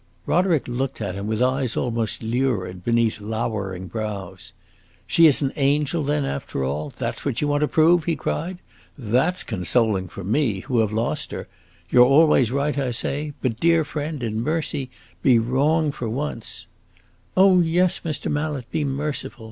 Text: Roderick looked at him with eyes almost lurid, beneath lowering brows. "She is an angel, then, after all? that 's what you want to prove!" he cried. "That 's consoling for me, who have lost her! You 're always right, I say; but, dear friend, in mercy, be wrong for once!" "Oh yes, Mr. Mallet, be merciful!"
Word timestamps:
Roderick 0.25 0.67
looked 0.67 0.99
at 0.99 1.13
him 1.13 1.27
with 1.27 1.43
eyes 1.43 1.77
almost 1.77 2.23
lurid, 2.23 2.83
beneath 2.83 3.21
lowering 3.21 3.85
brows. 3.85 4.51
"She 5.05 5.27
is 5.27 5.43
an 5.43 5.53
angel, 5.57 6.01
then, 6.01 6.25
after 6.25 6.63
all? 6.63 6.89
that 6.97 7.19
's 7.19 7.23
what 7.23 7.39
you 7.39 7.47
want 7.47 7.61
to 7.61 7.67
prove!" 7.67 8.05
he 8.05 8.15
cried. 8.15 8.57
"That 8.97 9.37
's 9.37 9.43
consoling 9.43 10.07
for 10.07 10.23
me, 10.23 10.61
who 10.61 10.79
have 10.79 10.91
lost 10.91 11.29
her! 11.29 11.47
You 11.91 12.01
're 12.01 12.07
always 12.07 12.49
right, 12.49 12.79
I 12.79 12.89
say; 12.89 13.33
but, 13.43 13.59
dear 13.59 13.85
friend, 13.85 14.23
in 14.23 14.41
mercy, 14.41 14.89
be 15.21 15.37
wrong 15.37 15.91
for 15.91 16.09
once!" 16.09 16.65
"Oh 17.37 17.59
yes, 17.59 18.01
Mr. 18.03 18.31
Mallet, 18.31 18.71
be 18.71 18.83
merciful!" 18.83 19.39